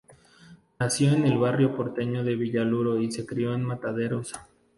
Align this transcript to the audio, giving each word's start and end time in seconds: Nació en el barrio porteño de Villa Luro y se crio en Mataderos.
Nació 0.79 1.11
en 1.11 1.25
el 1.27 1.37
barrio 1.37 1.75
porteño 1.77 2.23
de 2.23 2.35
Villa 2.35 2.63
Luro 2.63 2.99
y 2.99 3.11
se 3.11 3.23
crio 3.23 3.53
en 3.53 3.63
Mataderos. 3.63 4.33